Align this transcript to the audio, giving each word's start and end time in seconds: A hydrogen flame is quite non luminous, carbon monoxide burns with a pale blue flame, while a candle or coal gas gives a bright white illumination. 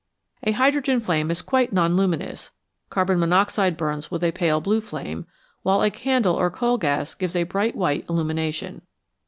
A 0.41 0.53
hydrogen 0.53 0.99
flame 0.99 1.29
is 1.29 1.43
quite 1.43 1.71
non 1.71 1.95
luminous, 1.95 2.49
carbon 2.89 3.19
monoxide 3.19 3.77
burns 3.77 4.09
with 4.09 4.23
a 4.23 4.31
pale 4.31 4.59
blue 4.59 4.81
flame, 4.81 5.27
while 5.61 5.83
a 5.83 5.91
candle 5.91 6.33
or 6.33 6.49
coal 6.49 6.79
gas 6.79 7.13
gives 7.13 7.35
a 7.35 7.43
bright 7.43 7.75
white 7.75 8.05
illumination. 8.09 8.81